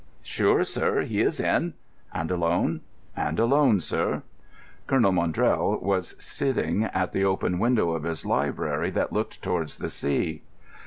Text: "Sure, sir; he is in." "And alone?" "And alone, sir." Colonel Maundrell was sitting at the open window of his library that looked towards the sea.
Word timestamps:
"Sure, 0.23 0.63
sir; 0.63 1.01
he 1.03 1.21
is 1.21 1.39
in." 1.39 1.75
"And 2.11 2.31
alone?" 2.31 2.81
"And 3.15 3.37
alone, 3.39 3.79
sir." 3.79 4.23
Colonel 4.87 5.11
Maundrell 5.11 5.77
was 5.79 6.15
sitting 6.17 6.85
at 6.85 7.11
the 7.11 7.23
open 7.23 7.59
window 7.59 7.91
of 7.91 8.01
his 8.01 8.25
library 8.25 8.89
that 8.89 9.13
looked 9.13 9.43
towards 9.43 9.77
the 9.77 9.89
sea. 9.89 10.41